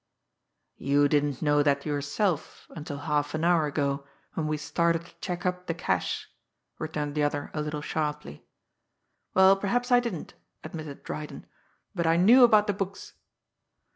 "You 0.79 1.07
didn't 1.07 1.43
know 1.43 1.61
that 1.61 1.85
yourself 1.85 2.65
until 2.71 2.97
half 2.97 3.35
an 3.35 3.43
hour 3.43 3.67
ago 3.67 4.03
when 4.33 4.47
we 4.47 4.57
started 4.57 5.05
to 5.05 5.13
check 5.21 5.45
up 5.45 5.67
the 5.67 5.75
cash," 5.75 6.27
returned 6.79 7.13
the 7.13 7.21
other 7.21 7.51
a 7.53 7.61
little 7.61 7.83
sharply. 7.83 8.43
"Well, 9.35 9.55
perhaps, 9.55 9.91
I 9.91 9.99
didn't," 9.99 10.33
admitted 10.63 11.03
Dryden; 11.03 11.45
"but 11.93 12.07
I 12.07 12.17
knew 12.17 12.43
about 12.43 12.65
the 12.65 12.73
books." 12.73 13.13